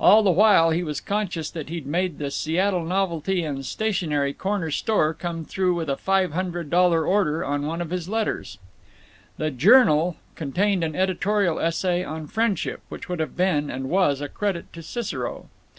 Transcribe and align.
All 0.00 0.22
the 0.22 0.30
while 0.30 0.70
he 0.70 0.82
was 0.82 0.98
conscious 0.98 1.50
that 1.50 1.68
he'd 1.68 1.84
made 1.84 2.16
the 2.16 2.30
Seattle 2.30 2.86
Novelty 2.86 3.44
and 3.44 3.66
Stationery 3.66 4.32
Corner 4.32 4.70
Store 4.70 5.12
come 5.12 5.44
through 5.44 5.74
with 5.74 5.90
a 5.90 5.96
five 5.98 6.32
hundred 6.32 6.70
dollar 6.70 7.04
order 7.06 7.44
on 7.44 7.66
one 7.66 7.82
of 7.82 7.90
his 7.90 8.08
letters. 8.08 8.56
The 9.36 9.50
Journal 9.50 10.16
contained 10.36 10.82
an 10.84 10.96
editorial 10.96 11.60
essay 11.60 12.02
on 12.02 12.28
"Friendship" 12.28 12.80
which 12.88 13.10
would 13.10 13.18
have 13.20 13.36
been, 13.36 13.68
and 13.68 13.90
was, 13.90 14.22
a 14.22 14.28
credit 14.30 14.72
to 14.72 14.82
Cicero. 14.82 15.50